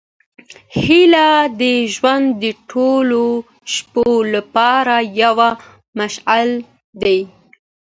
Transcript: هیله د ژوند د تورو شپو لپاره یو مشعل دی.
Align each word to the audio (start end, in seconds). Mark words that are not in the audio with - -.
هیله 0.79 1.27
د 1.61 1.61
ژوند 1.93 2.27
د 2.43 2.43
تورو 2.69 3.27
شپو 3.73 4.07
لپاره 4.33 4.95
یو 5.21 5.35
مشعل 5.99 6.49
دی. 7.01 7.19